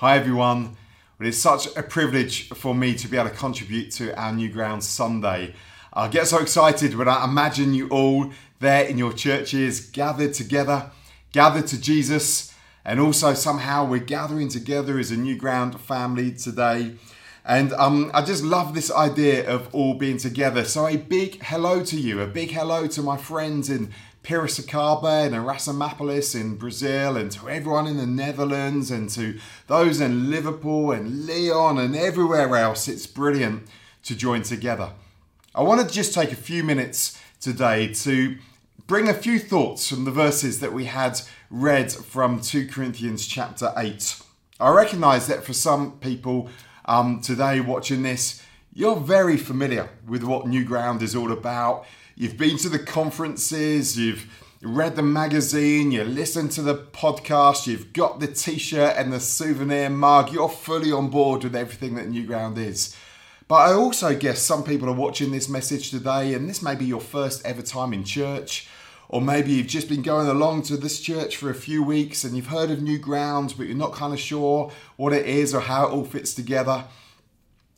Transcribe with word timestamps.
Hi 0.00 0.16
everyone. 0.16 0.76
It 1.18 1.26
is 1.26 1.42
such 1.42 1.76
a 1.76 1.82
privilege 1.82 2.50
for 2.50 2.72
me 2.72 2.94
to 2.94 3.08
be 3.08 3.16
able 3.16 3.30
to 3.30 3.34
contribute 3.34 3.90
to 3.94 4.16
our 4.16 4.32
New 4.32 4.48
Ground 4.48 4.84
Sunday. 4.84 5.56
I 5.92 6.06
get 6.06 6.28
so 6.28 6.38
excited 6.38 6.94
when 6.94 7.08
I 7.08 7.24
imagine 7.24 7.74
you 7.74 7.88
all 7.88 8.30
there 8.60 8.84
in 8.84 8.96
your 8.96 9.12
churches, 9.12 9.80
gathered 9.90 10.34
together, 10.34 10.92
gathered 11.32 11.66
to 11.66 11.80
Jesus, 11.80 12.54
and 12.84 13.00
also 13.00 13.34
somehow 13.34 13.84
we're 13.84 13.98
gathering 13.98 14.48
together 14.48 15.00
as 15.00 15.10
a 15.10 15.16
New 15.16 15.36
Ground 15.36 15.80
family 15.80 16.30
today. 16.30 16.94
And 17.44 17.72
um, 17.72 18.12
I 18.14 18.22
just 18.22 18.44
love 18.44 18.76
this 18.76 18.92
idea 18.92 19.50
of 19.50 19.74
all 19.74 19.94
being 19.94 20.18
together. 20.18 20.64
So, 20.64 20.86
a 20.86 20.96
big 20.96 21.42
hello 21.42 21.82
to 21.82 21.96
you, 21.98 22.20
a 22.20 22.26
big 22.28 22.52
hello 22.52 22.86
to 22.86 23.02
my 23.02 23.16
friends 23.16 23.68
in 23.68 23.92
Piracicaba 24.28 25.24
and 25.24 25.34
Erasimopolis 25.34 26.38
in 26.38 26.56
Brazil, 26.56 27.16
and 27.16 27.32
to 27.32 27.48
everyone 27.48 27.86
in 27.86 27.96
the 27.96 28.06
Netherlands, 28.06 28.90
and 28.90 29.08
to 29.08 29.38
those 29.68 30.02
in 30.02 30.30
Liverpool 30.30 30.92
and 30.92 31.26
Lyon 31.26 31.78
and 31.78 31.96
everywhere 31.96 32.54
else. 32.54 32.88
It's 32.88 33.06
brilliant 33.06 33.66
to 34.02 34.14
join 34.14 34.42
together. 34.42 34.90
I 35.54 35.62
want 35.62 35.80
to 35.80 35.94
just 35.94 36.12
take 36.12 36.30
a 36.30 36.36
few 36.36 36.62
minutes 36.62 37.18
today 37.40 37.90
to 37.94 38.36
bring 38.86 39.08
a 39.08 39.14
few 39.14 39.38
thoughts 39.38 39.88
from 39.88 40.04
the 40.04 40.10
verses 40.10 40.60
that 40.60 40.74
we 40.74 40.84
had 40.84 41.22
read 41.50 41.90
from 41.90 42.42
2 42.42 42.68
Corinthians 42.68 43.26
chapter 43.26 43.72
8. 43.78 44.20
I 44.60 44.68
recognize 44.68 45.26
that 45.28 45.42
for 45.42 45.54
some 45.54 45.92
people, 46.00 46.50
um, 46.84 47.22
today 47.22 47.60
watching 47.60 48.02
this, 48.02 48.42
you're 48.78 48.94
very 48.94 49.36
familiar 49.36 49.90
with 50.06 50.22
what 50.22 50.46
New 50.46 50.64
Ground 50.64 51.02
is 51.02 51.16
all 51.16 51.32
about. 51.32 51.84
You've 52.14 52.36
been 52.36 52.56
to 52.58 52.68
the 52.68 52.78
conferences, 52.78 53.98
you've 53.98 54.30
read 54.62 54.94
the 54.94 55.02
magazine, 55.02 55.90
you 55.90 56.04
listened 56.04 56.52
to 56.52 56.62
the 56.62 56.76
podcast, 56.76 57.66
you've 57.66 57.92
got 57.92 58.20
the 58.20 58.28
t 58.28 58.56
shirt 58.56 58.94
and 58.96 59.12
the 59.12 59.18
souvenir 59.18 59.90
mug. 59.90 60.32
You're 60.32 60.48
fully 60.48 60.92
on 60.92 61.10
board 61.10 61.42
with 61.42 61.56
everything 61.56 61.96
that 61.96 62.06
New 62.06 62.24
Ground 62.24 62.56
is. 62.56 62.94
But 63.48 63.68
I 63.68 63.72
also 63.72 64.16
guess 64.16 64.40
some 64.40 64.62
people 64.62 64.88
are 64.88 64.92
watching 64.92 65.32
this 65.32 65.48
message 65.48 65.90
today, 65.90 66.32
and 66.34 66.48
this 66.48 66.62
may 66.62 66.76
be 66.76 66.84
your 66.84 67.00
first 67.00 67.44
ever 67.44 67.62
time 67.62 67.92
in 67.92 68.04
church. 68.04 68.68
Or 69.08 69.20
maybe 69.20 69.54
you've 69.54 69.66
just 69.66 69.88
been 69.88 70.02
going 70.02 70.28
along 70.28 70.62
to 70.64 70.76
this 70.76 71.00
church 71.00 71.36
for 71.36 71.50
a 71.50 71.54
few 71.54 71.82
weeks 71.82 72.22
and 72.22 72.36
you've 72.36 72.46
heard 72.46 72.70
of 72.70 72.80
New 72.80 72.98
Grounds, 72.98 73.54
but 73.54 73.66
you're 73.66 73.74
not 73.74 73.92
kind 73.92 74.12
of 74.12 74.20
sure 74.20 74.70
what 74.94 75.12
it 75.12 75.26
is 75.26 75.52
or 75.52 75.62
how 75.62 75.88
it 75.88 75.90
all 75.90 76.04
fits 76.04 76.32
together. 76.32 76.84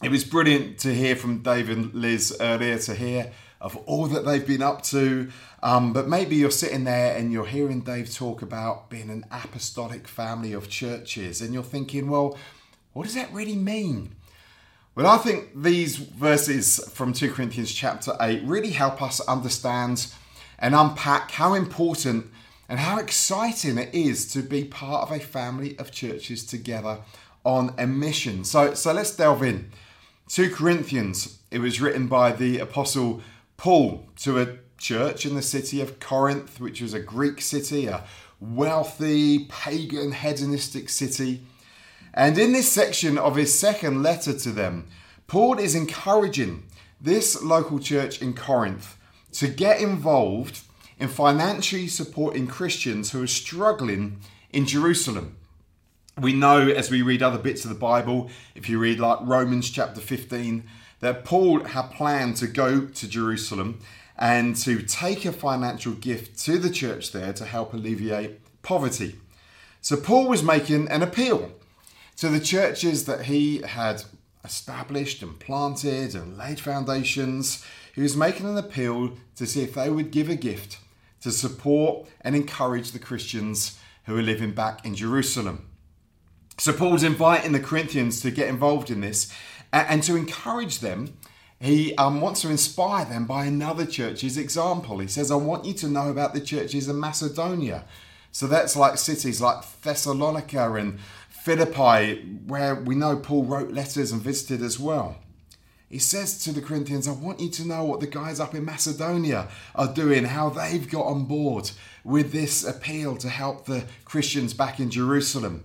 It 0.02 0.10
was 0.10 0.24
brilliant 0.24 0.78
to 0.78 0.94
hear 0.94 1.14
from 1.14 1.42
Dave 1.42 1.68
and 1.68 1.92
Liz 1.92 2.34
earlier 2.40 2.78
to 2.78 2.94
hear 2.94 3.32
of 3.60 3.76
all 3.84 4.06
that 4.06 4.24
they've 4.24 4.46
been 4.46 4.62
up 4.62 4.82
to. 4.84 5.30
Um, 5.62 5.92
but 5.92 6.08
maybe 6.08 6.36
you're 6.36 6.50
sitting 6.50 6.84
there 6.84 7.14
and 7.14 7.30
you're 7.30 7.44
hearing 7.44 7.82
Dave 7.82 8.14
talk 8.14 8.40
about 8.40 8.88
being 8.88 9.10
an 9.10 9.26
apostolic 9.30 10.08
family 10.08 10.54
of 10.54 10.70
churches, 10.70 11.42
and 11.42 11.52
you're 11.52 11.62
thinking, 11.62 12.08
well, 12.08 12.38
what 12.94 13.04
does 13.04 13.14
that 13.14 13.30
really 13.30 13.56
mean? 13.56 14.14
Well, 14.94 15.06
I 15.06 15.18
think 15.18 15.62
these 15.62 15.96
verses 15.96 16.80
from 16.94 17.12
2 17.12 17.32
Corinthians 17.32 17.70
chapter 17.70 18.16
8 18.18 18.42
really 18.44 18.70
help 18.70 19.02
us 19.02 19.20
understand 19.20 20.06
and 20.58 20.74
unpack 20.74 21.32
how 21.32 21.52
important 21.52 22.30
and 22.70 22.80
how 22.80 22.98
exciting 22.98 23.76
it 23.76 23.94
is 23.94 24.32
to 24.32 24.40
be 24.40 24.64
part 24.64 25.02
of 25.02 25.14
a 25.14 25.22
family 25.22 25.78
of 25.78 25.90
churches 25.90 26.46
together 26.46 27.00
on 27.44 27.74
a 27.76 27.86
mission. 27.86 28.44
So, 28.44 28.72
so 28.72 28.94
let's 28.94 29.14
delve 29.14 29.42
in. 29.42 29.70
2 30.30 30.50
Corinthians, 30.50 31.40
it 31.50 31.58
was 31.58 31.80
written 31.80 32.06
by 32.06 32.30
the 32.30 32.60
Apostle 32.60 33.20
Paul 33.56 34.06
to 34.18 34.40
a 34.40 34.58
church 34.78 35.26
in 35.26 35.34
the 35.34 35.42
city 35.42 35.80
of 35.80 35.98
Corinth, 35.98 36.60
which 36.60 36.80
was 36.80 36.94
a 36.94 37.00
Greek 37.00 37.40
city, 37.40 37.86
a 37.86 38.04
wealthy, 38.38 39.46
pagan, 39.46 40.12
hedonistic 40.12 40.88
city. 40.88 41.42
And 42.14 42.38
in 42.38 42.52
this 42.52 42.70
section 42.70 43.18
of 43.18 43.34
his 43.34 43.58
second 43.58 44.04
letter 44.04 44.32
to 44.38 44.50
them, 44.50 44.86
Paul 45.26 45.58
is 45.58 45.74
encouraging 45.74 46.62
this 47.00 47.42
local 47.42 47.80
church 47.80 48.22
in 48.22 48.32
Corinth 48.32 48.96
to 49.32 49.48
get 49.48 49.80
involved 49.80 50.60
in 51.00 51.08
financially 51.08 51.88
supporting 51.88 52.46
Christians 52.46 53.10
who 53.10 53.24
are 53.24 53.26
struggling 53.26 54.20
in 54.52 54.64
Jerusalem. 54.64 55.38
We 56.20 56.32
know 56.32 56.68
as 56.68 56.90
we 56.90 57.02
read 57.02 57.22
other 57.22 57.38
bits 57.38 57.64
of 57.64 57.70
the 57.70 57.78
Bible, 57.78 58.30
if 58.54 58.68
you 58.68 58.78
read 58.78 59.00
like 59.00 59.18
Romans 59.22 59.70
chapter 59.70 60.00
15, 60.00 60.64
that 61.00 61.24
Paul 61.24 61.64
had 61.64 61.90
planned 61.90 62.36
to 62.36 62.46
go 62.46 62.86
to 62.86 63.08
Jerusalem 63.08 63.80
and 64.18 64.54
to 64.56 64.82
take 64.82 65.24
a 65.24 65.32
financial 65.32 65.92
gift 65.92 66.38
to 66.44 66.58
the 66.58 66.68
church 66.68 67.12
there 67.12 67.32
to 67.32 67.44
help 67.44 67.72
alleviate 67.72 68.40
poverty. 68.62 69.16
So 69.80 69.96
Paul 69.96 70.28
was 70.28 70.42
making 70.42 70.88
an 70.88 71.02
appeal 71.02 71.52
to 72.18 72.28
the 72.28 72.40
churches 72.40 73.06
that 73.06 73.24
he 73.24 73.62
had 73.62 74.02
established 74.44 75.22
and 75.22 75.38
planted 75.38 76.14
and 76.14 76.36
laid 76.36 76.60
foundations 76.60 77.64
he 77.94 78.02
was 78.02 78.16
making 78.16 78.46
an 78.46 78.56
appeal 78.56 79.16
to 79.36 79.46
see 79.46 79.62
if 79.62 79.74
they 79.74 79.90
would 79.90 80.10
give 80.10 80.28
a 80.28 80.36
gift 80.36 80.78
to 81.22 81.30
support 81.30 82.08
and 82.20 82.36
encourage 82.36 82.92
the 82.92 82.98
Christians 82.98 83.78
who 84.04 84.16
are 84.16 84.22
living 84.22 84.52
back 84.52 84.84
in 84.84 84.94
Jerusalem. 84.94 85.69
So 86.58 86.72
Paul's 86.72 87.02
inviting 87.02 87.52
the 87.52 87.60
Corinthians 87.60 88.20
to 88.20 88.30
get 88.30 88.48
involved 88.48 88.90
in 88.90 89.00
this 89.00 89.32
and, 89.72 90.02
to 90.02 90.16
encourage 90.16 90.80
them. 90.80 91.16
He 91.58 91.94
um, 91.96 92.20
wants 92.20 92.42
to 92.42 92.50
inspire 92.50 93.04
them 93.04 93.26
by 93.26 93.44
another 93.44 93.86
church's 93.86 94.36
example. 94.36 94.98
He 94.98 95.08
says, 95.08 95.30
I 95.30 95.36
want 95.36 95.64
you 95.64 95.74
to 95.74 95.88
know 95.88 96.10
about 96.10 96.34
the 96.34 96.40
churches 96.40 96.88
in 96.88 96.98
Macedonia. 96.98 97.84
So 98.32 98.46
that's 98.46 98.76
like 98.76 98.98
cities 98.98 99.40
like 99.40 99.64
Thessalonica 99.82 100.72
and 100.74 100.98
Philippi, 101.28 102.22
where 102.46 102.74
we 102.74 102.94
know 102.94 103.16
Paul 103.16 103.44
wrote 103.44 103.72
letters 103.72 104.12
and 104.12 104.22
visited 104.22 104.62
as 104.62 104.78
well 104.78 105.16
he 105.90 105.98
says 105.98 106.38
to 106.44 106.52
the 106.52 106.62
Corinthians, 106.62 107.08
I 107.08 107.12
want 107.12 107.40
you 107.40 107.50
to 107.50 107.66
know 107.66 107.84
what 107.84 107.98
the 107.98 108.06
guys 108.06 108.38
up 108.38 108.54
in 108.54 108.64
Macedonia 108.64 109.48
are 109.74 109.92
doing, 109.92 110.24
how 110.24 110.48
they've 110.48 110.88
got 110.88 111.06
on 111.06 111.24
board 111.24 111.72
with 112.04 112.30
this 112.30 112.64
appeal 112.64 113.16
to 113.16 113.28
help 113.28 113.66
the 113.66 113.84
Christians 114.04 114.54
back 114.54 114.78
in 114.78 114.88
Jerusalem. 114.88 115.64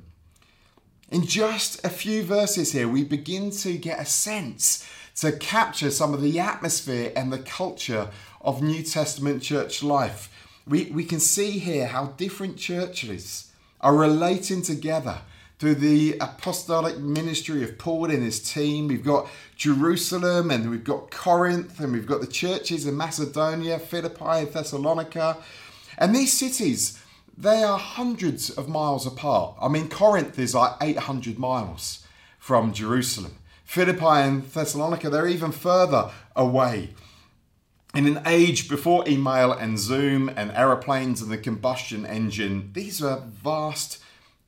In 1.10 1.24
just 1.24 1.86
a 1.86 1.90
few 1.90 2.24
verses 2.24 2.72
here, 2.72 2.88
we 2.88 3.04
begin 3.04 3.52
to 3.52 3.78
get 3.78 4.00
a 4.00 4.06
sense 4.06 4.88
to 5.18 5.32
capture 5.32 5.92
some 5.92 6.16
of 6.16 6.22
the 6.22 6.40
atmosphere 6.40 7.12
and 7.16 7.32
the 7.32 7.40
culture 7.40 8.10
of 8.42 8.64
New 8.64 8.82
Testament 8.82 9.44
church 9.44 9.84
life. 9.84 10.32
We, 10.68 10.86
we 10.86 11.04
can 11.04 11.20
see 11.20 11.52
here 11.60 11.86
how 11.86 12.08
different 12.18 12.58
churches 12.58 13.52
are 13.82 13.96
relating 13.96 14.64
together 14.64 15.20
through 15.60 15.76
the 15.76 16.18
apostolic 16.20 16.98
ministry 16.98 17.64
of 17.64 17.78
Paul 17.78 18.10
and 18.10 18.24
his 18.24 18.40
team. 18.40 18.88
We've 18.88 19.06
got 19.06 19.30
Jerusalem 19.56 20.50
and 20.50 20.72
we've 20.72 20.84
got 20.84 21.12
Corinth 21.12 21.80
and 21.80 21.94
we've 21.94 22.08
got 22.08 22.22
the 22.22 22.28
churches 22.28 22.88
in 22.88 22.98
Macedonia, 22.98 23.78
Philippi, 23.78 24.26
and 24.26 24.52
Thessalonica. 24.52 25.38
And 26.00 26.16
these 26.16 26.34
cities, 26.34 27.00
they 27.38 27.64
are 27.64 27.78
hundreds 27.78 28.50
of 28.50 28.70
miles 28.70 29.06
apart. 29.06 29.56
I 29.62 29.68
mean, 29.68 29.90
Corinth 29.90 30.40
is 30.40 30.56
like 30.56 30.74
800 30.82 31.38
miles 31.38 32.06
from 32.40 32.74
Jerusalem. 32.74 33.38
Philippi 33.64 34.06
and 34.06 34.44
Thessalonica, 34.44 35.10
they're 35.10 35.28
even 35.28 35.52
further 35.52 36.12
away. 36.36 36.94
In 37.96 38.08
an 38.08 38.22
age 38.26 38.70
before 38.70 39.08
email 39.08 39.52
and 39.54 39.80
Zoom 39.80 40.30
and 40.30 40.52
aeroplanes 40.52 41.22
and 41.22 41.32
the 41.32 41.38
combustion 41.38 42.06
engine, 42.06 42.72
these 42.74 43.02
are 43.02 43.24
vast 43.26 44.00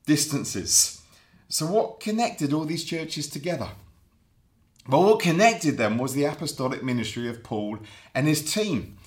distances. 0.06 1.02
So, 1.48 1.64
what 1.66 1.98
connected 1.98 2.52
all 2.52 2.66
these 2.66 2.84
churches 2.84 3.26
together? 3.26 3.70
Well, 4.86 5.04
what 5.04 5.20
connected 5.20 5.78
them 5.78 5.96
was 5.96 6.12
the 6.12 6.24
apostolic 6.24 6.82
ministry 6.82 7.28
of 7.28 7.42
Paul 7.42 7.78
and 8.14 8.26
his 8.26 8.52
team. 8.52 8.97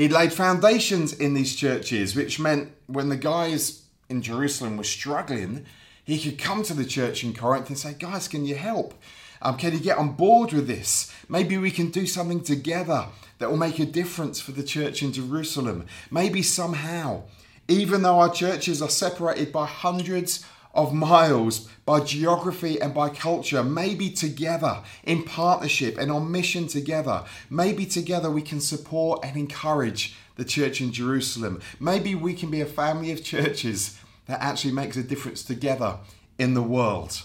He 0.00 0.08
laid 0.08 0.32
foundations 0.32 1.12
in 1.12 1.34
these 1.34 1.54
churches, 1.54 2.16
which 2.16 2.40
meant 2.40 2.72
when 2.86 3.10
the 3.10 3.18
guys 3.18 3.82
in 4.08 4.22
Jerusalem 4.22 4.78
were 4.78 4.82
struggling, 4.82 5.66
he 6.02 6.18
could 6.18 6.38
come 6.38 6.62
to 6.62 6.72
the 6.72 6.86
church 6.86 7.22
in 7.22 7.34
Corinth 7.34 7.68
and 7.68 7.76
say, 7.76 7.92
Guys, 7.92 8.26
can 8.26 8.46
you 8.46 8.54
help? 8.54 8.94
Um, 9.42 9.58
can 9.58 9.74
you 9.74 9.78
get 9.78 9.98
on 9.98 10.12
board 10.12 10.54
with 10.54 10.66
this? 10.66 11.14
Maybe 11.28 11.58
we 11.58 11.70
can 11.70 11.90
do 11.90 12.06
something 12.06 12.42
together 12.42 13.08
that 13.40 13.50
will 13.50 13.58
make 13.58 13.78
a 13.78 13.84
difference 13.84 14.40
for 14.40 14.52
the 14.52 14.62
church 14.62 15.02
in 15.02 15.12
Jerusalem. 15.12 15.84
Maybe 16.10 16.40
somehow, 16.40 17.24
even 17.68 18.00
though 18.00 18.20
our 18.20 18.32
churches 18.32 18.80
are 18.80 18.88
separated 18.88 19.52
by 19.52 19.66
hundreds 19.66 20.46
of 20.74 20.94
miles 20.94 21.68
by 21.84 22.00
geography 22.00 22.80
and 22.80 22.94
by 22.94 23.08
culture, 23.08 23.62
maybe 23.62 24.10
together 24.10 24.82
in 25.04 25.22
partnership 25.22 25.98
and 25.98 26.10
on 26.10 26.30
mission 26.30 26.66
together. 26.66 27.24
Maybe 27.48 27.86
together 27.86 28.30
we 28.30 28.42
can 28.42 28.60
support 28.60 29.24
and 29.24 29.36
encourage 29.36 30.16
the 30.36 30.44
church 30.44 30.80
in 30.80 30.92
Jerusalem. 30.92 31.60
Maybe 31.78 32.14
we 32.14 32.34
can 32.34 32.50
be 32.50 32.60
a 32.60 32.66
family 32.66 33.10
of 33.12 33.24
churches 33.24 33.98
that 34.26 34.40
actually 34.40 34.72
makes 34.72 34.96
a 34.96 35.02
difference 35.02 35.42
together 35.42 35.98
in 36.38 36.54
the 36.54 36.62
world. 36.62 37.22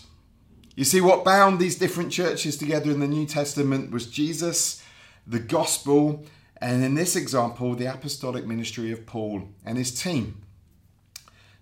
You 0.75 0.83
see, 0.83 0.99
what 0.99 1.23
bound 1.23 1.59
these 1.59 1.77
different 1.77 2.11
churches 2.11 2.57
together 2.57 2.91
in 2.91 2.99
the 2.99 3.07
New 3.07 3.25
Testament 3.25 3.91
was 3.91 4.07
Jesus, 4.07 4.83
the 5.25 5.39
gospel, 5.39 6.25
and 6.57 6.83
in 6.83 6.95
this 6.95 7.15
example, 7.15 7.75
the 7.75 7.85
apostolic 7.85 8.45
ministry 8.45 8.91
of 8.91 9.05
Paul 9.05 9.49
and 9.63 9.77
his 9.77 9.91
team. 9.91 10.41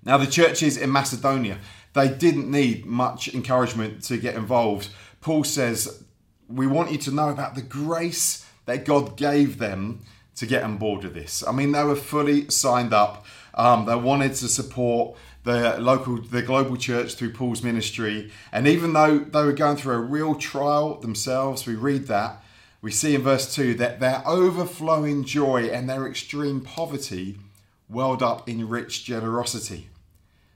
Now, 0.05 0.17
the 0.17 0.27
churches 0.27 0.77
in 0.77 0.91
Macedonia, 0.91 1.57
They 1.94 2.09
didn't 2.09 2.50
need 2.50 2.88
much 2.88 3.33
encouragement 3.33 4.03
to 4.05 4.17
get 4.17 4.35
involved. 4.35 4.89
Paul 5.21 5.44
says, 5.44 6.03
We 6.47 6.65
want 6.65 6.91
you 6.91 6.97
to 7.00 7.11
know 7.11 7.29
about 7.29 7.53
the 7.53 7.61
grace 7.61 8.45
that 8.65 8.83
God 8.83 9.15
gave 9.15 9.59
them 9.59 10.01
to 10.35 10.45
get 10.47 10.63
on 10.63 10.77
board 10.77 11.03
with 11.03 11.13
this. 11.13 11.44
I 11.47 11.51
mean, 11.51 11.71
they 11.71 11.83
were 11.83 11.95
fully 11.95 12.50
signed 12.50 12.94
up. 12.94 13.25
Um, 13.53 13.85
they 13.85 13.95
wanted 13.95 14.33
to 14.35 14.47
support 14.47 15.15
the 15.44 15.77
local, 15.79 16.19
the 16.21 16.41
global 16.41 16.77
church 16.77 17.13
through 17.13 17.33
Paul's 17.33 17.61
ministry. 17.61 18.31
And 18.51 18.67
even 18.67 18.94
though 18.94 19.19
they 19.19 19.44
were 19.44 19.53
going 19.53 19.77
through 19.77 19.95
a 19.95 20.00
real 20.00 20.35
trial 20.35 20.95
themselves, 20.95 21.67
we 21.67 21.75
read 21.75 22.07
that, 22.07 22.41
we 22.81 22.91
see 22.91 23.13
in 23.13 23.21
verse 23.21 23.53
2 23.53 23.75
that 23.75 24.00
their 24.00 24.23
overflowing 24.25 25.23
joy 25.23 25.65
and 25.65 25.89
their 25.89 26.07
extreme 26.07 26.61
poverty 26.61 27.38
welled 27.88 28.23
up 28.23 28.50
in 28.50 28.67
rich 28.67 29.05
generosity. 29.05 29.89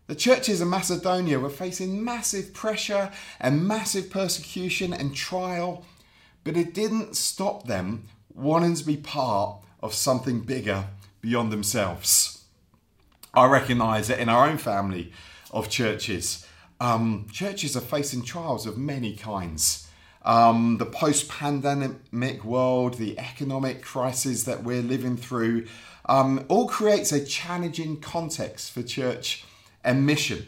The 0.07 0.15
churches 0.15 0.61
in 0.61 0.69
Macedonia 0.69 1.37
were 1.37 1.49
facing 1.49 2.01
massive 2.01 2.53
pressure 2.53 3.11
and 3.41 3.67
massive 3.67 4.09
persecution 4.09 4.93
and 4.93 5.13
trial, 5.13 5.85
but 6.45 6.55
it 6.55 6.73
didn't 6.73 7.17
stop 7.17 7.67
them 7.67 8.07
wanting 8.33 8.75
to 8.75 8.85
be 8.85 8.95
part 8.95 9.59
of 9.83 9.93
something 9.93 10.39
bigger 10.39 10.85
beyond 11.19 11.51
themselves. 11.51 12.45
I 13.33 13.47
recognise 13.47 14.07
that 14.07 14.19
in 14.19 14.29
our 14.29 14.47
own 14.47 14.57
family 14.57 15.11
of 15.51 15.69
churches, 15.69 16.47
um, 16.79 17.27
churches 17.33 17.75
are 17.75 17.81
facing 17.81 18.23
trials 18.23 18.65
of 18.65 18.77
many 18.77 19.13
kinds. 19.13 19.89
Um, 20.23 20.77
the 20.77 20.85
post 20.85 21.27
pandemic 21.27 22.45
world, 22.45 22.93
the 22.93 23.19
economic 23.19 23.81
crisis 23.81 24.43
that 24.43 24.63
we're 24.63 24.81
living 24.81 25.17
through, 25.17 25.67
um, 26.05 26.45
all 26.47 26.67
creates 26.69 27.11
a 27.11 27.23
challenging 27.23 27.99
context 27.99 28.71
for 28.71 28.83
church 28.83 29.43
and 29.87 30.05
mission. 30.05 30.45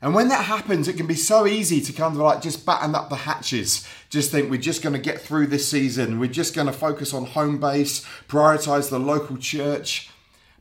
And 0.00 0.14
when 0.14 0.28
that 0.28 0.46
happens, 0.46 0.88
it 0.88 0.96
can 0.96 1.06
be 1.06 1.14
so 1.14 1.46
easy 1.46 1.80
to 1.80 1.92
kind 1.92 2.14
of 2.14 2.20
like 2.20 2.42
just 2.42 2.66
batten 2.66 2.94
up 2.94 3.08
the 3.08 3.16
hatches. 3.16 3.86
Just 4.08 4.30
think 4.30 4.50
we're 4.50 4.60
just 4.60 4.82
going 4.82 4.94
to 4.94 4.98
get 4.98 5.20
through 5.20 5.48
this 5.48 5.68
season. 5.68 6.18
We're 6.18 6.30
just 6.30 6.54
going 6.54 6.66
to 6.66 6.72
focus 6.72 7.14
on 7.14 7.26
home 7.26 7.60
base, 7.60 8.04
prioritize 8.26 8.90
the 8.90 8.98
local 8.98 9.36
church. 9.36 10.10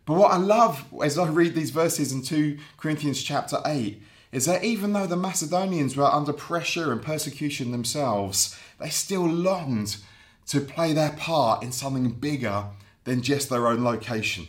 But 0.06 0.18
what 0.18 0.32
I 0.32 0.38
love 0.38 0.86
as 1.04 1.18
I 1.18 1.28
read 1.28 1.56
these 1.56 1.72
verses 1.72 2.12
in 2.12 2.22
2 2.22 2.60
Corinthians 2.78 3.24
chapter 3.24 3.60
8 3.66 4.02
is 4.32 4.46
that 4.46 4.64
even 4.64 4.94
though 4.94 5.08
the 5.08 5.18
Macedonians 5.18 5.98
were 5.98 6.06
under 6.06 6.34
pressure 6.34 6.92
and 6.92 7.02
persecution 7.02 7.72
themselves, 7.72 8.58
they 8.80 8.90
still 8.90 9.28
longed 9.28 9.98
to 10.48 10.62
play 10.62 10.94
their 10.94 11.14
part 11.14 11.64
in 11.64 11.72
something 11.72 12.12
bigger 12.12 12.66
than 13.06 13.22
just 13.22 13.50
their 13.50 13.68
own 13.68 13.84
location. 13.84 14.48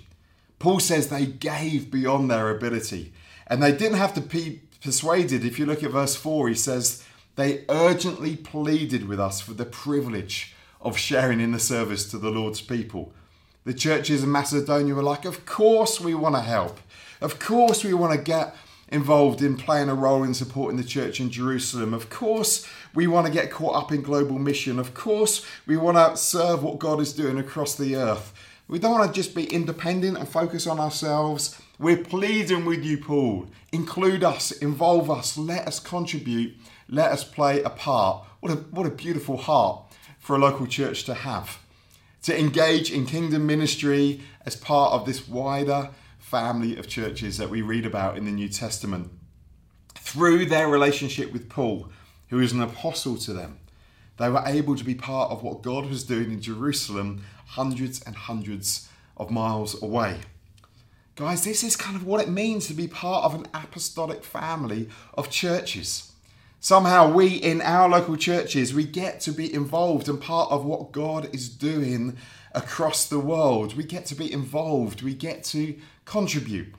Paul 0.58 0.80
says 0.80 1.08
they 1.08 1.26
gave 1.26 1.90
beyond 1.90 2.30
their 2.30 2.50
ability. 2.50 3.12
And 3.52 3.62
they 3.62 3.72
didn't 3.72 3.98
have 3.98 4.14
to 4.14 4.22
be 4.22 4.62
persuaded. 4.82 5.44
If 5.44 5.58
you 5.58 5.66
look 5.66 5.82
at 5.82 5.90
verse 5.90 6.16
4, 6.16 6.48
he 6.48 6.54
says, 6.54 7.04
They 7.36 7.66
urgently 7.68 8.34
pleaded 8.34 9.06
with 9.06 9.20
us 9.20 9.42
for 9.42 9.52
the 9.52 9.66
privilege 9.66 10.54
of 10.80 10.96
sharing 10.96 11.38
in 11.38 11.52
the 11.52 11.58
service 11.58 12.10
to 12.12 12.18
the 12.18 12.30
Lord's 12.30 12.62
people. 12.62 13.12
The 13.64 13.74
churches 13.74 14.24
in 14.24 14.32
Macedonia 14.32 14.94
were 14.94 15.02
like, 15.02 15.26
Of 15.26 15.44
course 15.44 16.00
we 16.00 16.14
want 16.14 16.34
to 16.34 16.40
help. 16.40 16.80
Of 17.20 17.38
course 17.38 17.84
we 17.84 17.92
want 17.92 18.14
to 18.14 18.24
get 18.24 18.56
involved 18.88 19.42
in 19.42 19.58
playing 19.58 19.90
a 19.90 19.94
role 19.94 20.22
in 20.22 20.32
supporting 20.32 20.78
the 20.78 20.82
church 20.82 21.20
in 21.20 21.28
Jerusalem. 21.28 21.92
Of 21.92 22.08
course, 22.08 22.66
we 22.94 23.06
want 23.06 23.26
to 23.26 23.32
get 23.32 23.50
caught 23.50 23.76
up 23.76 23.92
in 23.92 24.00
global 24.00 24.38
mission. 24.38 24.78
Of 24.78 24.94
course, 24.94 25.44
we 25.66 25.76
want 25.76 25.98
to 25.98 26.16
serve 26.16 26.62
what 26.62 26.78
God 26.78 27.00
is 27.00 27.12
doing 27.12 27.36
across 27.36 27.74
the 27.74 27.96
earth. 27.96 28.32
We 28.72 28.78
don't 28.78 28.98
want 28.98 29.06
to 29.06 29.14
just 29.14 29.34
be 29.34 29.44
independent 29.44 30.16
and 30.16 30.26
focus 30.26 30.66
on 30.66 30.80
ourselves. 30.80 31.60
We're 31.78 31.98
pleading 31.98 32.64
with 32.64 32.82
you, 32.82 32.96
Paul. 32.96 33.48
Include 33.70 34.24
us, 34.24 34.50
involve 34.50 35.10
us, 35.10 35.36
let 35.36 35.68
us 35.68 35.78
contribute, 35.78 36.56
let 36.88 37.12
us 37.12 37.22
play 37.22 37.62
a 37.62 37.68
part. 37.68 38.24
What 38.40 38.50
a, 38.50 38.56
what 38.56 38.86
a 38.86 38.90
beautiful 38.90 39.36
heart 39.36 39.82
for 40.18 40.36
a 40.36 40.38
local 40.38 40.66
church 40.66 41.04
to 41.04 41.12
have. 41.12 41.58
To 42.22 42.40
engage 42.40 42.90
in 42.90 43.04
kingdom 43.04 43.46
ministry 43.46 44.22
as 44.46 44.56
part 44.56 44.94
of 44.94 45.04
this 45.04 45.28
wider 45.28 45.90
family 46.18 46.78
of 46.78 46.88
churches 46.88 47.36
that 47.36 47.50
we 47.50 47.60
read 47.60 47.84
about 47.84 48.16
in 48.16 48.24
the 48.24 48.32
New 48.32 48.48
Testament. 48.48 49.10
Through 49.96 50.46
their 50.46 50.68
relationship 50.68 51.30
with 51.30 51.50
Paul, 51.50 51.90
who 52.30 52.40
is 52.40 52.52
an 52.52 52.62
apostle 52.62 53.18
to 53.18 53.34
them, 53.34 53.58
they 54.18 54.28
were 54.28 54.42
able 54.46 54.76
to 54.76 54.84
be 54.84 54.94
part 54.94 55.30
of 55.30 55.42
what 55.42 55.62
God 55.62 55.86
was 55.86 56.04
doing 56.04 56.30
in 56.30 56.40
Jerusalem, 56.40 57.24
hundreds 57.46 58.02
and 58.02 58.14
hundreds 58.14 58.88
of 59.16 59.30
miles 59.30 59.80
away. 59.82 60.20
Guys, 61.14 61.44
this 61.44 61.62
is 61.62 61.76
kind 61.76 61.96
of 61.96 62.06
what 62.06 62.22
it 62.22 62.28
means 62.28 62.66
to 62.66 62.74
be 62.74 62.88
part 62.88 63.24
of 63.24 63.34
an 63.34 63.46
apostolic 63.52 64.24
family 64.24 64.88
of 65.14 65.30
churches. 65.30 66.12
Somehow, 66.60 67.12
we 67.12 67.28
in 67.28 67.60
our 67.60 67.88
local 67.88 68.16
churches, 68.16 68.72
we 68.72 68.84
get 68.84 69.20
to 69.22 69.32
be 69.32 69.52
involved 69.52 70.08
and 70.08 70.20
part 70.20 70.50
of 70.50 70.64
what 70.64 70.92
God 70.92 71.28
is 71.34 71.48
doing 71.48 72.16
across 72.54 73.06
the 73.06 73.18
world. 73.18 73.76
We 73.76 73.84
get 73.84 74.06
to 74.06 74.14
be 74.14 74.32
involved, 74.32 75.02
we 75.02 75.14
get 75.14 75.44
to 75.44 75.76
contribute. 76.04 76.72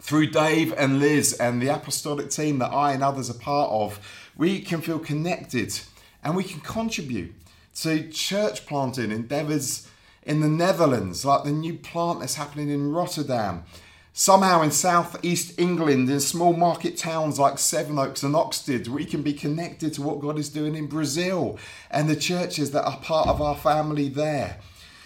Through 0.00 0.30
Dave 0.30 0.72
and 0.76 1.00
Liz 1.00 1.34
and 1.34 1.60
the 1.60 1.68
apostolic 1.68 2.30
team 2.30 2.60
that 2.60 2.72
I 2.72 2.92
and 2.92 3.04
others 3.04 3.28
are 3.28 3.34
part 3.34 3.70
of, 3.70 4.00
we 4.36 4.60
can 4.60 4.80
feel 4.80 4.98
connected 4.98 5.78
and 6.22 6.36
we 6.36 6.44
can 6.44 6.60
contribute 6.60 7.34
to 7.76 8.08
church 8.10 8.66
planting 8.66 9.10
endeavours 9.10 9.88
in 10.22 10.40
the 10.40 10.48
Netherlands, 10.48 11.24
like 11.24 11.44
the 11.44 11.52
new 11.52 11.74
plant 11.74 12.20
that's 12.20 12.34
happening 12.34 12.68
in 12.68 12.92
Rotterdam. 12.92 13.64
Somehow 14.12 14.62
in 14.62 14.72
southeast 14.72 15.58
England, 15.60 16.10
in 16.10 16.18
small 16.18 16.52
market 16.52 16.96
towns 16.96 17.38
like 17.38 17.56
Sevenoaks 17.56 18.24
and 18.24 18.34
Oxted, 18.34 18.88
we 18.88 19.04
can 19.04 19.22
be 19.22 19.32
connected 19.32 19.94
to 19.94 20.02
what 20.02 20.20
God 20.20 20.38
is 20.38 20.48
doing 20.48 20.74
in 20.74 20.88
Brazil 20.88 21.56
and 21.90 22.08
the 22.08 22.16
churches 22.16 22.72
that 22.72 22.84
are 22.84 22.98
part 22.98 23.28
of 23.28 23.40
our 23.40 23.54
family 23.54 24.08
there. 24.08 24.58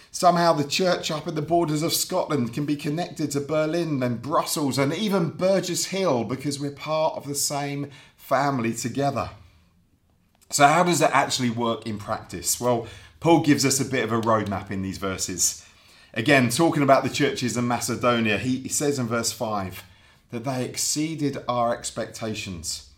Somehow 0.09 0.53
the 0.53 0.63
church 0.63 1.11
up 1.11 1.27
at 1.27 1.35
the 1.35 1.41
borders 1.41 1.83
of 1.83 1.93
Scotland 1.93 2.53
can 2.53 2.65
be 2.65 2.75
connected 2.75 3.31
to 3.31 3.39
Berlin 3.39 4.01
and 4.01 4.21
Brussels 4.21 4.77
and 4.77 4.93
even 4.93 5.29
Burgess 5.29 5.85
Hill 5.85 6.23
because 6.23 6.59
we're 6.59 6.71
part 6.71 7.15
of 7.15 7.27
the 7.27 7.35
same 7.35 7.91
family 8.17 8.73
together. 8.73 9.29
So, 10.49 10.67
how 10.67 10.83
does 10.83 10.99
that 10.99 11.13
actually 11.13 11.49
work 11.49 11.87
in 11.87 11.97
practice? 11.97 12.59
Well, 12.59 12.87
Paul 13.19 13.41
gives 13.41 13.65
us 13.65 13.79
a 13.79 13.85
bit 13.85 14.03
of 14.03 14.11
a 14.11 14.21
roadmap 14.21 14.69
in 14.69 14.81
these 14.81 14.97
verses. 14.97 15.65
Again, 16.13 16.49
talking 16.49 16.83
about 16.83 17.03
the 17.03 17.09
churches 17.09 17.57
in 17.57 17.67
Macedonia, 17.67 18.37
he, 18.37 18.57
he 18.59 18.69
says 18.69 18.99
in 18.99 19.07
verse 19.07 19.31
5 19.31 19.83
that 20.29 20.43
they 20.43 20.65
exceeded 20.65 21.37
our 21.47 21.75
expectations. 21.75 22.89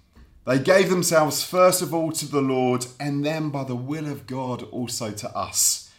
They 0.45 0.59
gave 0.59 0.89
themselves 0.89 1.43
first 1.43 1.81
of 1.81 1.93
all 1.93 2.11
to 2.13 2.27
the 2.27 2.41
Lord 2.41 2.85
and 2.99 3.25
then 3.25 3.49
by 3.49 3.63
the 3.63 3.75
will 3.75 4.07
of 4.07 4.27
God 4.27 4.63
also 4.63 5.11
to 5.11 5.29
us. 5.35 5.91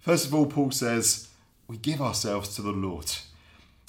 First 0.00 0.26
of 0.26 0.34
all, 0.34 0.46
Paul 0.46 0.70
says, 0.70 1.28
we 1.68 1.76
give 1.76 2.00
ourselves 2.00 2.54
to 2.56 2.62
the 2.62 2.72
Lord. 2.72 3.12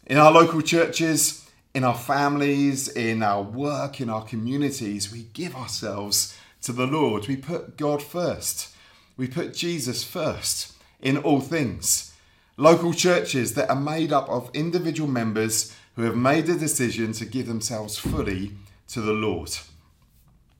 In 0.05 0.17
our 0.17 0.31
local 0.31 0.61
churches, 0.61 1.49
in 1.73 1.83
our 1.83 1.97
families, 1.97 2.87
in 2.89 3.23
our 3.23 3.41
work, 3.41 3.99
in 3.99 4.09
our 4.09 4.23
communities, 4.23 5.11
we 5.11 5.23
give 5.33 5.55
ourselves 5.55 6.37
to 6.63 6.71
the 6.71 6.87
Lord. 6.87 7.27
We 7.27 7.35
put 7.35 7.77
God 7.77 8.01
first. 8.01 8.75
We 9.15 9.27
put 9.27 9.53
Jesus 9.53 10.03
first 10.03 10.73
in 11.01 11.17
all 11.17 11.39
things. 11.39 12.13
Local 12.57 12.93
churches 12.93 13.53
that 13.53 13.69
are 13.69 13.79
made 13.79 14.11
up 14.11 14.27
of 14.29 14.49
individual 14.53 15.09
members 15.09 15.75
who 15.95 16.03
have 16.03 16.15
made 16.15 16.49
a 16.49 16.57
decision 16.57 17.11
to 17.13 17.25
give 17.25 17.47
themselves 17.47 17.97
fully 17.97 18.53
to 18.87 19.01
the 19.01 19.13
Lord. 19.13 19.51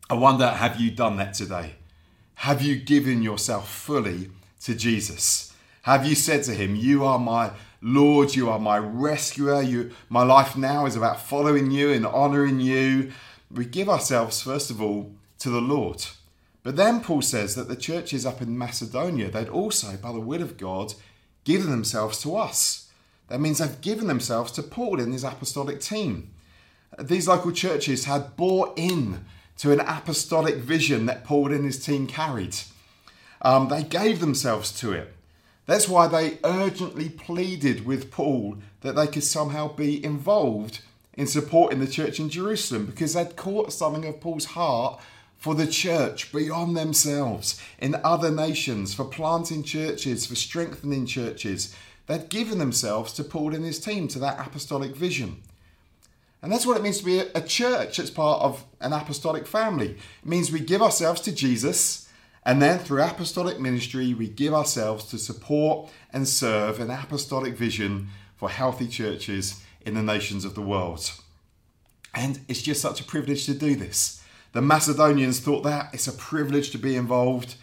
I 0.09 0.15
wonder, 0.15 0.47
have 0.47 0.79
you 0.79 0.91
done 0.91 1.17
that 1.17 1.33
today? 1.33 1.75
Have 2.35 2.61
you 2.61 2.75
given 2.75 3.21
yourself 3.21 3.71
fully 3.71 4.29
to 4.61 4.75
Jesus? 4.75 5.53
Have 5.83 6.05
you 6.05 6.15
said 6.15 6.43
to 6.43 6.53
him, 6.53 6.75
You 6.75 7.05
are 7.05 7.19
my 7.19 7.51
Lord, 7.81 8.35
you 8.35 8.49
are 8.49 8.59
my 8.59 8.77
rescuer, 8.77 9.61
you, 9.61 9.91
my 10.09 10.23
life 10.23 10.55
now 10.55 10.85
is 10.85 10.95
about 10.95 11.21
following 11.21 11.71
you 11.71 11.91
and 11.91 12.05
honouring 12.05 12.59
you? 12.59 13.11
We 13.51 13.65
give 13.65 13.89
ourselves, 13.89 14.41
first 14.41 14.71
of 14.71 14.81
all, 14.81 15.11
to 15.43 15.49
the 15.49 15.61
Lord. 15.61 16.05
But 16.63 16.77
then 16.77 17.01
Paul 17.01 17.21
says 17.21 17.55
that 17.55 17.67
the 17.67 17.75
churches 17.75 18.25
up 18.25 18.41
in 18.41 18.57
Macedonia, 18.57 19.29
they'd 19.29 19.49
also, 19.49 19.97
by 19.97 20.13
the 20.13 20.21
will 20.21 20.41
of 20.41 20.57
God, 20.57 20.93
given 21.43 21.69
themselves 21.69 22.21
to 22.21 22.37
us. 22.37 22.89
That 23.27 23.41
means 23.41 23.57
they've 23.57 23.81
given 23.81 24.07
themselves 24.07 24.53
to 24.53 24.63
Paul 24.63 25.01
and 25.01 25.11
his 25.11 25.25
apostolic 25.25 25.81
team. 25.81 26.31
These 26.97 27.27
local 27.27 27.51
churches 27.51 28.05
had 28.05 28.37
bought 28.37 28.77
in 28.77 29.25
to 29.57 29.73
an 29.73 29.81
apostolic 29.81 30.55
vision 30.55 31.07
that 31.07 31.25
Paul 31.25 31.51
and 31.51 31.65
his 31.65 31.83
team 31.83 32.07
carried. 32.07 32.55
Um, 33.41 33.67
they 33.67 33.83
gave 33.83 34.21
themselves 34.21 34.71
to 34.79 34.93
it. 34.93 35.13
That's 35.65 35.89
why 35.89 36.07
they 36.07 36.39
urgently 36.45 37.09
pleaded 37.09 37.85
with 37.85 38.11
Paul 38.11 38.59
that 38.79 38.95
they 38.95 39.07
could 39.07 39.23
somehow 39.23 39.73
be 39.75 40.03
involved 40.03 40.79
in 41.15 41.27
supporting 41.27 41.79
the 41.79 41.87
church 41.87 42.19
in 42.19 42.29
Jerusalem 42.29 42.85
because 42.85 43.13
they'd 43.13 43.35
caught 43.35 43.73
something 43.73 44.05
of 44.05 44.21
Paul's 44.21 44.45
heart 44.45 45.01
for 45.43 45.55
the 45.55 45.67
church 45.67 46.31
beyond 46.31 46.77
themselves, 46.77 47.61
in 47.77 47.99
other 48.01 48.31
nations, 48.31 48.93
for 48.93 49.03
planting 49.03 49.61
churches, 49.61 50.25
for 50.25 50.35
strengthening 50.35 51.05
churches. 51.05 51.75
They'd 52.07 52.29
given 52.29 52.59
themselves 52.59 53.11
to 53.13 53.25
Paul 53.25 53.53
and 53.53 53.65
his 53.65 53.77
team, 53.77 54.07
to 54.07 54.19
that 54.19 54.39
apostolic 54.39 54.95
vision. 54.95 55.41
And 56.41 56.49
that's 56.49 56.65
what 56.65 56.77
it 56.77 56.81
means 56.81 56.99
to 56.99 57.03
be 57.03 57.19
a 57.19 57.41
church. 57.41 57.99
It's 57.99 58.09
part 58.09 58.41
of 58.41 58.63
an 58.79 58.93
apostolic 58.93 59.45
family. 59.45 59.89
It 59.89 60.25
means 60.25 60.49
we 60.49 60.61
give 60.61 60.81
ourselves 60.81 61.19
to 61.23 61.35
Jesus, 61.35 62.07
and 62.45 62.61
then 62.61 62.79
through 62.79 63.03
apostolic 63.03 63.59
ministry, 63.59 64.13
we 64.13 64.29
give 64.29 64.53
ourselves 64.53 65.03
to 65.11 65.17
support 65.17 65.91
and 66.13 66.25
serve 66.25 66.79
an 66.79 66.89
apostolic 66.89 67.55
vision 67.55 68.07
for 68.37 68.49
healthy 68.49 68.87
churches 68.87 69.61
in 69.85 69.95
the 69.95 70.03
nations 70.03 70.45
of 70.45 70.55
the 70.55 70.61
world. 70.61 71.11
And 72.15 72.39
it's 72.47 72.61
just 72.61 72.81
such 72.81 73.01
a 73.01 73.03
privilege 73.03 73.45
to 73.47 73.53
do 73.53 73.75
this. 73.75 74.22
The 74.53 74.61
Macedonians 74.61 75.39
thought 75.39 75.63
that 75.63 75.89
it's 75.93 76.07
a 76.07 76.13
privilege 76.13 76.69
to 76.71 76.77
be 76.77 76.95
involved. 76.95 77.55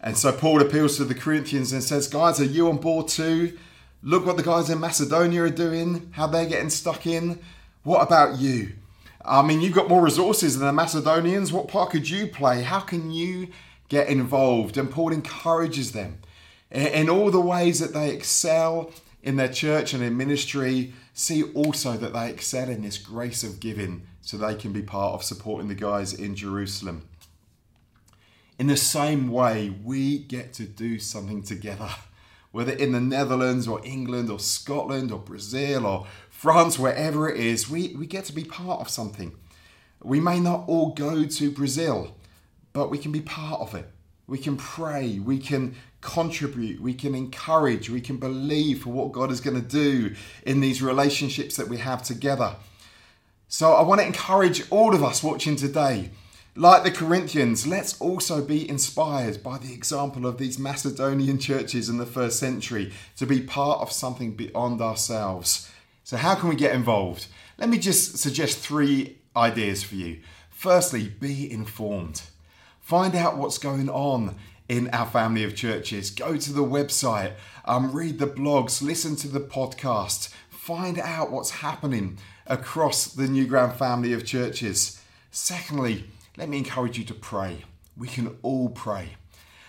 And 0.00 0.16
so 0.16 0.30
Paul 0.30 0.60
appeals 0.60 0.98
to 0.98 1.04
the 1.04 1.14
Corinthians 1.14 1.72
and 1.72 1.82
says, 1.82 2.06
Guys, 2.06 2.38
are 2.38 2.44
you 2.44 2.68
on 2.68 2.76
board 2.76 3.08
too? 3.08 3.58
Look 4.02 4.26
what 4.26 4.36
the 4.36 4.42
guys 4.42 4.68
in 4.68 4.78
Macedonia 4.78 5.44
are 5.44 5.50
doing, 5.50 6.10
how 6.12 6.26
they're 6.26 6.44
getting 6.44 6.68
stuck 6.68 7.06
in. 7.06 7.40
What 7.82 8.02
about 8.02 8.38
you? 8.38 8.72
I 9.24 9.40
mean, 9.40 9.62
you've 9.62 9.74
got 9.74 9.88
more 9.88 10.04
resources 10.04 10.58
than 10.58 10.66
the 10.66 10.72
Macedonians. 10.74 11.50
What 11.50 11.68
part 11.68 11.90
could 11.90 12.10
you 12.10 12.26
play? 12.26 12.62
How 12.62 12.80
can 12.80 13.10
you 13.10 13.48
get 13.88 14.08
involved? 14.08 14.76
And 14.76 14.90
Paul 14.90 15.12
encourages 15.12 15.92
them 15.92 16.18
in 16.70 17.08
all 17.08 17.30
the 17.30 17.40
ways 17.40 17.80
that 17.80 17.94
they 17.94 18.10
excel 18.10 18.90
in 19.22 19.36
their 19.36 19.48
church 19.48 19.94
and 19.94 20.04
in 20.04 20.18
ministry. 20.18 20.92
See 21.14 21.42
also 21.42 21.96
that 21.96 22.12
they 22.12 22.28
excel 22.28 22.68
in 22.68 22.82
this 22.82 22.98
grace 22.98 23.42
of 23.42 23.60
giving 23.60 24.06
so 24.24 24.38
they 24.38 24.54
can 24.54 24.72
be 24.72 24.82
part 24.82 25.12
of 25.12 25.22
supporting 25.22 25.68
the 25.68 25.74
guys 25.74 26.14
in 26.14 26.34
Jerusalem. 26.34 27.06
In 28.58 28.68
the 28.68 28.76
same 28.76 29.28
way, 29.28 29.68
we 29.84 30.18
get 30.18 30.54
to 30.54 30.64
do 30.64 30.98
something 30.98 31.42
together, 31.42 31.90
whether 32.50 32.72
in 32.72 32.92
the 32.92 33.00
Netherlands 33.00 33.68
or 33.68 33.84
England 33.84 34.30
or 34.30 34.38
Scotland 34.38 35.12
or 35.12 35.18
Brazil 35.18 35.86
or 35.86 36.06
France, 36.30 36.78
wherever 36.78 37.28
it 37.30 37.38
is, 37.38 37.68
we, 37.68 37.94
we 37.96 38.06
get 38.06 38.24
to 38.24 38.32
be 38.32 38.44
part 38.44 38.80
of 38.80 38.88
something. 38.88 39.34
We 40.02 40.20
may 40.20 40.40
not 40.40 40.64
all 40.68 40.92
go 40.92 41.24
to 41.24 41.50
Brazil, 41.50 42.16
but 42.72 42.90
we 42.90 42.98
can 42.98 43.12
be 43.12 43.20
part 43.20 43.60
of 43.60 43.74
it. 43.74 43.90
We 44.26 44.38
can 44.38 44.56
pray, 44.56 45.18
we 45.18 45.38
can 45.38 45.74
contribute, 46.00 46.80
we 46.80 46.94
can 46.94 47.14
encourage, 47.14 47.90
we 47.90 48.00
can 48.00 48.16
believe 48.16 48.82
for 48.82 48.90
what 48.90 49.12
God 49.12 49.30
is 49.30 49.42
going 49.42 49.60
to 49.60 49.68
do 49.68 50.14
in 50.46 50.60
these 50.60 50.82
relationships 50.82 51.56
that 51.56 51.68
we 51.68 51.76
have 51.76 52.02
together. 52.02 52.56
So 53.48 53.74
I 53.74 53.82
want 53.82 54.00
to 54.00 54.06
encourage 54.06 54.68
all 54.70 54.94
of 54.94 55.02
us 55.04 55.22
watching 55.22 55.56
today, 55.56 56.10
like 56.56 56.84
the 56.84 56.90
Corinthians, 56.90 57.66
let's 57.66 58.00
also 58.00 58.42
be 58.44 58.68
inspired 58.68 59.42
by 59.42 59.58
the 59.58 59.72
example 59.72 60.26
of 60.26 60.38
these 60.38 60.58
Macedonian 60.58 61.38
churches 61.38 61.88
in 61.88 61.98
the 61.98 62.06
first 62.06 62.38
century 62.38 62.92
to 63.16 63.26
be 63.26 63.40
part 63.40 63.80
of 63.80 63.92
something 63.92 64.34
beyond 64.34 64.80
ourselves. 64.80 65.70
So, 66.04 66.16
how 66.16 66.34
can 66.34 66.48
we 66.48 66.56
get 66.56 66.74
involved? 66.74 67.26
Let 67.58 67.68
me 67.68 67.78
just 67.78 68.18
suggest 68.18 68.58
three 68.58 69.18
ideas 69.36 69.82
for 69.82 69.96
you. 69.96 70.20
Firstly, 70.50 71.08
be 71.08 71.50
informed. 71.50 72.22
Find 72.80 73.14
out 73.14 73.36
what's 73.36 73.58
going 73.58 73.88
on 73.88 74.36
in 74.68 74.88
our 74.90 75.06
family 75.06 75.44
of 75.44 75.54
churches. 75.56 76.10
Go 76.10 76.36
to 76.36 76.52
the 76.52 76.62
website, 76.62 77.32
um, 77.64 77.92
read 77.92 78.18
the 78.18 78.26
blogs, 78.26 78.82
listen 78.82 79.16
to 79.16 79.28
the 79.28 79.40
podcast, 79.40 80.32
find 80.64 80.98
out 80.98 81.30
what's 81.30 81.50
happening 81.50 82.16
across 82.46 83.04
the 83.04 83.28
New 83.28 83.46
Ground 83.46 83.74
family 83.74 84.14
of 84.14 84.24
churches. 84.24 84.98
Secondly, 85.30 86.04
let 86.38 86.48
me 86.48 86.56
encourage 86.56 86.96
you 86.96 87.04
to 87.04 87.12
pray. 87.12 87.64
We 87.98 88.08
can 88.08 88.38
all 88.40 88.70
pray. 88.70 89.10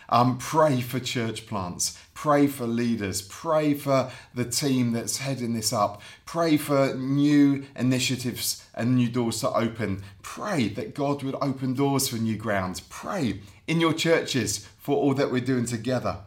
Um, 0.07 0.37
pray 0.37 0.79
for 0.79 1.01
church 1.01 1.47
plants. 1.47 1.99
Pray 2.13 2.47
for 2.47 2.65
leaders. 2.65 3.21
Pray 3.23 3.73
for 3.73 4.09
the 4.33 4.45
team 4.45 4.93
that's 4.93 5.17
heading 5.17 5.53
this 5.53 5.73
up. 5.73 6.01
Pray 6.25 6.55
for 6.55 6.95
new 6.95 7.65
initiatives 7.75 8.65
and 8.73 8.95
new 8.95 9.09
doors 9.09 9.41
to 9.41 9.49
open. 9.49 10.01
Pray 10.21 10.69
that 10.69 10.95
God 10.95 11.23
would 11.23 11.35
open 11.41 11.73
doors 11.73 12.07
for 12.07 12.15
new 12.15 12.37
grounds. 12.37 12.79
Pray 12.79 13.41
in 13.67 13.81
your 13.81 13.93
churches 13.93 14.65
for 14.79 14.95
all 14.95 15.13
that 15.15 15.29
we're 15.29 15.41
doing 15.41 15.65
together. 15.65 16.19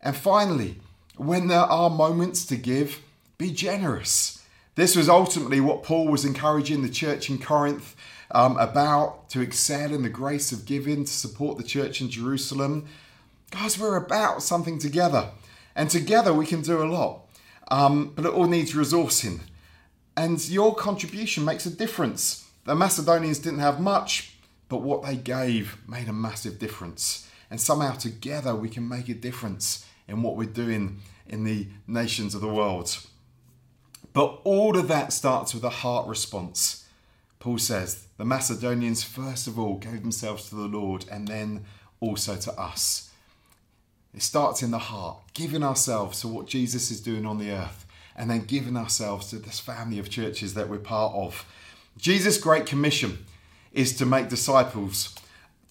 And 0.00 0.14
finally, 0.14 0.78
when 1.16 1.48
there 1.48 1.58
are 1.58 1.90
moments 1.90 2.44
to 2.46 2.56
give, 2.56 3.00
be 3.38 3.50
generous. 3.50 4.42
This 4.74 4.96
was 4.96 5.08
ultimately 5.08 5.60
what 5.60 5.82
Paul 5.82 6.08
was 6.08 6.24
encouraging 6.24 6.82
the 6.82 6.88
church 6.88 7.30
in 7.30 7.38
Corinth 7.38 7.94
um, 8.30 8.56
about 8.58 9.28
to 9.30 9.40
excel 9.40 9.92
in 9.92 10.02
the 10.02 10.08
grace 10.08 10.50
of 10.50 10.66
giving 10.66 11.04
to 11.04 11.12
support 11.12 11.56
the 11.56 11.64
church 11.64 12.00
in 12.00 12.10
Jerusalem. 12.10 12.86
Guys, 13.50 13.78
we're 13.78 13.96
about 13.96 14.42
something 14.42 14.78
together, 14.78 15.30
and 15.76 15.88
together 15.88 16.34
we 16.34 16.46
can 16.46 16.62
do 16.62 16.82
a 16.82 16.90
lot. 16.90 17.20
Um, 17.68 18.12
but 18.14 18.26
it 18.26 18.32
all 18.32 18.46
needs 18.46 18.74
resourcing, 18.74 19.40
and 20.16 20.46
your 20.48 20.74
contribution 20.74 21.44
makes 21.44 21.64
a 21.66 21.70
difference. 21.70 22.48
The 22.64 22.74
Macedonians 22.74 23.38
didn't 23.38 23.60
have 23.60 23.80
much, 23.80 24.36
but 24.68 24.82
what 24.82 25.04
they 25.04 25.16
gave 25.16 25.78
made 25.88 26.08
a 26.08 26.12
massive 26.12 26.58
difference. 26.58 27.28
And 27.50 27.60
somehow 27.60 27.92
together 27.92 28.54
we 28.54 28.68
can 28.68 28.88
make 28.88 29.08
a 29.08 29.14
difference 29.14 29.86
in 30.08 30.22
what 30.22 30.36
we're 30.36 30.46
doing 30.46 31.00
in 31.26 31.44
the 31.44 31.68
nations 31.86 32.34
of 32.34 32.40
the 32.40 32.48
world. 32.48 32.98
But 34.14 34.40
all 34.44 34.78
of 34.78 34.88
that 34.88 35.12
starts 35.12 35.52
with 35.52 35.64
a 35.64 35.70
heart 35.70 36.06
response. 36.06 36.86
Paul 37.40 37.58
says 37.58 38.06
the 38.16 38.24
Macedonians 38.24 39.02
first 39.02 39.46
of 39.46 39.58
all 39.58 39.76
gave 39.76 40.00
themselves 40.00 40.48
to 40.48 40.54
the 40.54 40.62
Lord 40.62 41.04
and 41.10 41.28
then 41.28 41.66
also 42.00 42.36
to 42.36 42.52
us. 42.58 43.10
It 44.14 44.22
starts 44.22 44.62
in 44.62 44.70
the 44.70 44.78
heart, 44.78 45.18
giving 45.34 45.64
ourselves 45.64 46.20
to 46.20 46.28
what 46.28 46.46
Jesus 46.46 46.92
is 46.92 47.00
doing 47.00 47.26
on 47.26 47.38
the 47.38 47.50
earth, 47.50 47.84
and 48.16 48.30
then 48.30 48.44
giving 48.44 48.76
ourselves 48.76 49.28
to 49.30 49.36
this 49.36 49.58
family 49.58 49.98
of 49.98 50.08
churches 50.08 50.54
that 50.54 50.68
we're 50.68 50.78
part 50.78 51.12
of. 51.14 51.44
Jesus' 51.98 52.38
Great 52.38 52.66
Commission 52.66 53.26
is 53.72 53.96
to 53.96 54.06
make 54.06 54.28
disciples 54.28 55.12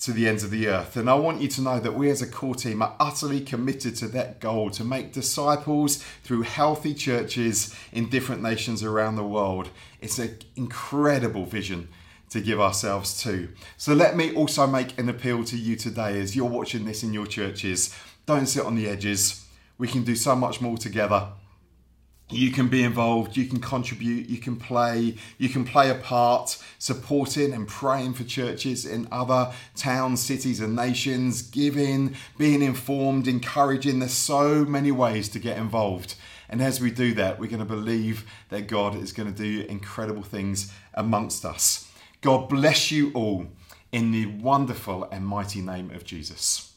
to 0.03 0.11
the 0.11 0.27
ends 0.27 0.43
of 0.43 0.51
the 0.51 0.67
earth. 0.67 0.97
And 0.97 1.09
I 1.09 1.13
want 1.15 1.39
you 1.39 1.47
to 1.47 1.61
know 1.61 1.79
that 1.79 1.93
we 1.93 2.09
as 2.09 2.21
a 2.21 2.27
core 2.27 2.55
team 2.55 2.81
are 2.81 2.93
utterly 2.99 3.39
committed 3.39 3.95
to 3.97 4.07
that 4.09 4.41
goal 4.41 4.69
to 4.71 4.83
make 4.83 5.13
disciples 5.13 6.03
through 6.23 6.41
healthy 6.41 6.93
churches 6.93 7.73
in 7.93 8.09
different 8.09 8.41
nations 8.41 8.83
around 8.83 9.15
the 9.15 9.23
world. 9.23 9.69
It's 10.01 10.19
an 10.19 10.39
incredible 10.57 11.45
vision 11.45 11.87
to 12.31 12.41
give 12.41 12.59
ourselves 12.59 13.21
to. 13.23 13.47
So 13.77 13.93
let 13.93 14.17
me 14.17 14.35
also 14.35 14.67
make 14.67 14.99
an 14.99 15.07
appeal 15.07 15.45
to 15.45 15.57
you 15.57 15.77
today 15.77 16.19
as 16.19 16.35
you're 16.35 16.49
watching 16.49 16.83
this 16.83 17.03
in 17.03 17.13
your 17.13 17.27
churches. 17.27 17.95
Don't 18.25 18.47
sit 18.47 18.65
on 18.65 18.75
the 18.75 18.89
edges. 18.89 19.45
We 19.77 19.87
can 19.87 20.03
do 20.03 20.15
so 20.15 20.35
much 20.35 20.59
more 20.59 20.77
together. 20.77 21.29
You 22.33 22.51
can 22.51 22.67
be 22.67 22.83
involved, 22.83 23.37
you 23.37 23.45
can 23.45 23.59
contribute, 23.59 24.27
you 24.27 24.37
can 24.37 24.55
play, 24.55 25.15
you 25.37 25.49
can 25.49 25.65
play 25.65 25.89
a 25.89 25.95
part 25.95 26.57
supporting 26.79 27.53
and 27.53 27.67
praying 27.67 28.13
for 28.13 28.23
churches 28.23 28.85
in 28.85 29.07
other 29.11 29.53
towns, 29.75 30.21
cities, 30.21 30.59
and 30.59 30.75
nations, 30.75 31.41
giving, 31.41 32.15
being 32.37 32.61
informed, 32.61 33.27
encouraging. 33.27 33.99
There's 33.99 34.13
so 34.13 34.65
many 34.65 34.91
ways 34.91 35.29
to 35.29 35.39
get 35.39 35.57
involved. 35.57 36.15
And 36.49 36.61
as 36.61 36.81
we 36.81 36.91
do 36.91 37.13
that, 37.15 37.39
we're 37.39 37.49
going 37.49 37.59
to 37.59 37.65
believe 37.65 38.25
that 38.49 38.67
God 38.67 38.95
is 38.95 39.11
going 39.11 39.33
to 39.33 39.37
do 39.37 39.65
incredible 39.67 40.23
things 40.23 40.71
amongst 40.93 41.45
us. 41.45 41.89
God 42.21 42.49
bless 42.49 42.91
you 42.91 43.11
all 43.13 43.47
in 43.91 44.11
the 44.11 44.25
wonderful 44.25 45.05
and 45.11 45.25
mighty 45.25 45.61
name 45.61 45.91
of 45.91 46.03
Jesus. 46.03 46.72